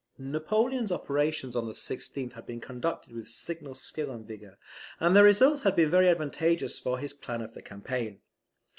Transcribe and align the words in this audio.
]Napoleon's 0.35 0.91
operations 0.91 1.55
on 1.55 1.67
the 1.67 1.73
16th 1.75 2.33
had 2.33 2.47
been 2.47 2.59
conducted 2.59 3.13
with 3.13 3.27
signal 3.27 3.75
skill 3.75 4.09
and 4.09 4.25
vigour; 4.25 4.57
and 4.99 5.15
their 5.15 5.23
results 5.23 5.61
had 5.61 5.75
been 5.75 5.91
very 5.91 6.09
advantageous 6.09 6.79
for 6.79 6.97
his 6.97 7.13
plan 7.13 7.41
of 7.43 7.53
the 7.53 7.61
campaign. 7.61 8.19